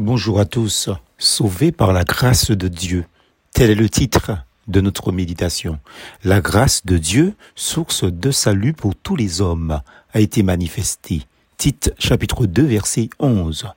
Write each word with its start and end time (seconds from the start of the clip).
Bonjour 0.00 0.40
à 0.40 0.44
tous, 0.44 0.90
sauvés 1.18 1.70
par 1.70 1.92
la 1.92 2.02
grâce 2.02 2.50
de 2.50 2.66
Dieu. 2.66 3.04
Tel 3.52 3.70
est 3.70 3.76
le 3.76 3.88
titre 3.88 4.32
de 4.66 4.80
notre 4.80 5.12
méditation. 5.12 5.78
La 6.24 6.40
grâce 6.40 6.84
de 6.84 6.98
Dieu, 6.98 7.36
source 7.54 8.02
de 8.02 8.32
salut 8.32 8.72
pour 8.72 8.96
tous 8.96 9.14
les 9.14 9.40
hommes, 9.40 9.80
a 10.12 10.18
été 10.18 10.42
manifestée. 10.42 11.22
Tite 11.58 11.94
chapitre 11.96 12.46
2 12.46 12.64
verset 12.64 13.08
11. 13.20 13.68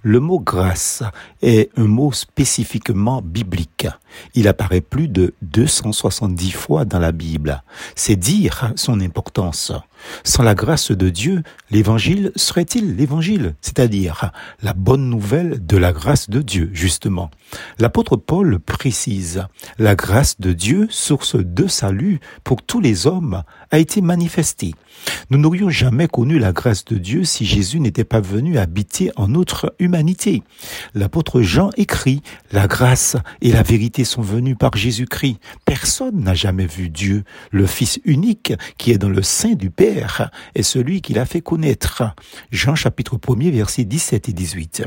Le 0.00 0.18
mot 0.18 0.40
grâce 0.40 1.02
est 1.42 1.70
un 1.76 1.86
mot 1.86 2.10
spécifiquement 2.10 3.20
biblique. 3.20 3.86
Il 4.34 4.48
apparaît 4.48 4.80
plus 4.80 5.08
de 5.08 5.34
270 5.42 6.52
fois 6.52 6.86
dans 6.86 6.98
la 6.98 7.12
Bible. 7.12 7.62
C'est 7.94 8.16
dire 8.16 8.72
son 8.76 8.98
importance. 9.02 9.72
Sans 10.24 10.42
la 10.42 10.54
grâce 10.54 10.90
de 10.90 11.08
Dieu, 11.10 11.42
l'évangile 11.70 12.32
serait-il 12.36 12.96
l'évangile, 12.96 13.54
c'est-à-dire 13.60 14.32
la 14.62 14.72
bonne 14.72 15.08
nouvelle 15.08 15.64
de 15.64 15.76
la 15.76 15.92
grâce 15.92 16.30
de 16.30 16.42
Dieu, 16.42 16.70
justement. 16.72 17.30
L'apôtre 17.78 18.16
Paul 18.16 18.58
précise, 18.58 19.44
la 19.78 19.94
grâce 19.94 20.40
de 20.40 20.52
Dieu, 20.52 20.86
source 20.90 21.36
de 21.36 21.66
salut 21.66 22.20
pour 22.44 22.62
tous 22.62 22.80
les 22.80 23.06
hommes, 23.06 23.42
a 23.70 23.78
été 23.78 24.00
manifestée. 24.00 24.74
Nous 25.30 25.38
n'aurions 25.38 25.70
jamais 25.70 26.08
connu 26.08 26.38
la 26.38 26.52
grâce 26.52 26.84
de 26.84 26.96
Dieu 26.96 27.24
si 27.24 27.44
Jésus 27.44 27.80
n'était 27.80 28.04
pas 28.04 28.20
venu 28.20 28.58
habiter 28.58 29.10
en 29.16 29.28
notre 29.28 29.74
humanité. 29.78 30.42
L'apôtre 30.94 31.42
Jean 31.42 31.70
écrit, 31.76 32.22
la 32.52 32.66
grâce 32.66 33.16
et 33.42 33.52
la 33.52 33.62
vérité 33.62 34.04
sont 34.04 34.22
venues 34.22 34.56
par 34.56 34.76
Jésus-Christ. 34.76 35.38
Personne 35.64 36.20
n'a 36.20 36.34
jamais 36.34 36.66
vu 36.66 36.88
Dieu. 36.88 37.24
Le 37.50 37.66
Fils 37.66 38.00
unique 38.04 38.54
qui 38.78 38.92
est 38.92 38.98
dans 38.98 39.08
le 39.08 39.22
sein 39.22 39.52
du 39.52 39.70
Père 39.70 39.95
est 40.54 40.62
celui 40.62 41.00
qui 41.00 41.14
l'a 41.14 41.26
fait 41.26 41.40
connaître. 41.40 42.02
Jean 42.50 42.74
chapitre 42.74 43.16
1er 43.16 43.50
versets 43.50 43.84
17 43.84 44.28
et 44.28 44.32
18. 44.32 44.84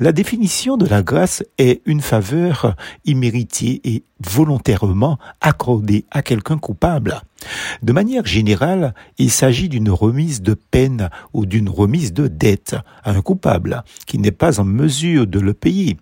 La 0.00 0.12
définition 0.12 0.76
de 0.76 0.86
la 0.86 1.02
grâce 1.02 1.42
est 1.58 1.82
une 1.86 2.00
faveur 2.00 2.74
imméritée 3.04 3.80
et 3.84 4.04
volontairement 4.20 5.18
accordée 5.40 6.04
à 6.10 6.22
quelqu'un 6.22 6.58
coupable. 6.58 7.20
De 7.82 7.92
manière 7.92 8.26
générale, 8.26 8.94
il 9.18 9.30
s'agit 9.30 9.68
d'une 9.68 9.90
remise 9.90 10.42
de 10.42 10.54
peine 10.54 11.10
ou 11.32 11.46
d'une 11.46 11.68
remise 11.68 12.12
de 12.12 12.26
dette 12.26 12.76
à 13.04 13.12
un 13.12 13.22
coupable 13.22 13.84
qui 14.06 14.18
n'est 14.18 14.32
pas 14.32 14.60
en 14.60 14.64
mesure 14.64 15.26
de 15.26 15.38
le 15.38 15.54
payer. 15.54 15.96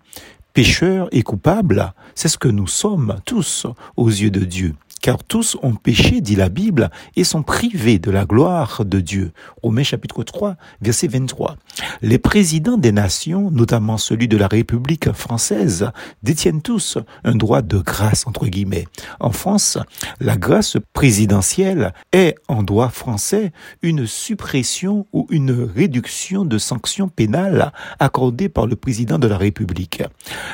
Pécheur 0.53 1.07
et 1.11 1.21
coupable, 1.21 1.93
c'est 2.15 2.29
ce 2.29 2.37
que 2.39 2.47
nous 2.47 2.65
sommes 2.65 3.17
tous 3.25 3.67
aux 3.95 4.09
yeux 4.09 4.31
de 4.31 4.43
Dieu 4.43 4.73
car 5.07 5.23
tous 5.23 5.55
ont 5.63 5.73
péché, 5.73 6.19
dit 6.19 6.35
la 6.35 6.49
Bible, 6.49 6.89
et 7.15 7.23
sont 7.23 7.41
privés 7.41 7.97
de 7.97 8.11
la 8.11 8.25
gloire 8.25 8.83
de 8.83 8.99
Dieu. 8.99 9.31
Romains 9.63 9.83
chapitre 9.83 10.21
3, 10.21 10.57
verset 10.81 11.07
23. 11.07 11.55
Les 12.01 12.17
présidents 12.17 12.75
des 12.77 12.91
nations, 12.91 13.49
notamment 13.49 13.97
celui 13.97 14.27
de 14.27 14.35
la 14.35 14.47
République 14.47 15.13
française, 15.13 15.91
détiennent 16.23 16.61
tous 16.61 16.97
un 17.23 17.35
droit 17.35 17.61
de 17.61 17.77
grâce, 17.77 18.27
entre 18.27 18.47
guillemets. 18.47 18.85
En 19.21 19.31
France, 19.31 19.77
la 20.19 20.35
grâce 20.35 20.75
présidentielle 20.91 21.93
est, 22.11 22.35
en 22.49 22.61
droit 22.61 22.89
français, 22.89 23.53
une 23.81 24.07
suppression 24.07 25.07
ou 25.13 25.25
une 25.29 25.51
réduction 25.51 26.43
de 26.43 26.57
sanctions 26.57 27.07
pénales 27.07 27.71
accordées 27.99 28.49
par 28.49 28.67
le 28.67 28.75
président 28.75 29.19
de 29.19 29.27
la 29.27 29.37
République. 29.37 30.03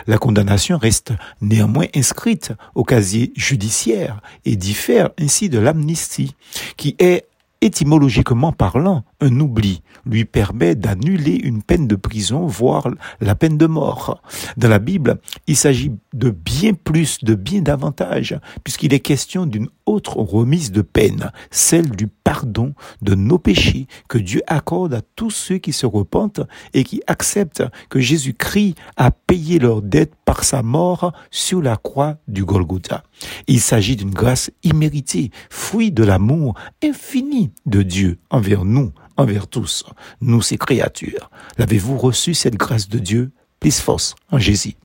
La 0.05 0.19
condamnation 0.19 0.77
reste 0.77 1.11
néanmoins 1.41 1.87
inscrite 1.95 2.51
au 2.75 2.83
casier 2.83 3.33
judiciaire 3.35 4.21
et 4.45 4.55
diffère 4.55 5.09
ainsi 5.19 5.49
de 5.49 5.59
l'amnistie, 5.59 6.35
qui 6.77 6.95
est 6.99 7.27
étymologiquement 7.63 8.51
parlant, 8.51 9.05
un 9.21 9.39
oubli 9.39 9.81
lui 10.05 10.25
permet 10.25 10.75
d'annuler 10.75 11.35
une 11.35 11.63
peine 11.63 11.87
de 11.87 11.95
prison, 11.95 12.45
voire 12.45 12.89
la 13.21 13.35
peine 13.35 13.57
de 13.57 13.67
mort. 13.67 14.21
Dans 14.57 14.67
la 14.67 14.79
Bible, 14.79 15.19
il 15.47 15.55
s'agit 15.55 15.93
de 16.13 16.29
bien 16.29 16.73
plus, 16.73 17.23
de 17.23 17.35
bien 17.35 17.61
davantage, 17.61 18.37
puisqu'il 18.65 18.93
est 18.93 18.99
question 18.99 19.45
d'une 19.45 19.69
autre 19.85 20.17
remise 20.17 20.71
de 20.71 20.81
peine, 20.81 21.31
celle 21.51 21.89
du 21.91 22.07
pardon 22.07 22.73
de 23.01 23.15
nos 23.15 23.37
péchés 23.37 23.87
que 24.07 24.17
Dieu 24.17 24.41
accorde 24.47 24.93
à 24.93 25.01
tous 25.01 25.31
ceux 25.31 25.57
qui 25.57 25.73
se 25.73 25.85
repentent 25.85 26.41
et 26.73 26.83
qui 26.83 27.01
acceptent 27.07 27.63
que 27.89 27.99
Jésus-Christ 27.99 28.75
a 28.97 29.11
payé 29.11 29.59
leur 29.59 29.81
dette 29.81 30.13
par 30.25 30.43
sa 30.43 30.63
mort 30.63 31.13
sur 31.31 31.61
la 31.61 31.77
croix 31.77 32.17
du 32.27 32.45
Golgotha. 32.45 33.03
Il 33.47 33.59
s'agit 33.59 33.95
d'une 33.95 34.11
grâce 34.11 34.51
imméritée, 34.63 35.31
fruit 35.49 35.91
de 35.91 36.03
l'amour 36.03 36.55
infini 36.83 37.51
de 37.65 37.81
Dieu 37.81 38.19
envers 38.29 38.65
nous, 38.65 38.91
envers 39.17 39.47
tous, 39.47 39.85
nous 40.21 40.41
ses 40.41 40.57
créatures. 40.57 41.29
L'avez-vous 41.57 41.97
reçu 41.97 42.33
cette 42.33 42.55
grâce 42.55 42.89
de 42.89 42.99
Dieu? 42.99 43.31
Plus 43.59 43.79
force 43.79 44.15
en 44.29 44.39
Jésus. 44.39 44.75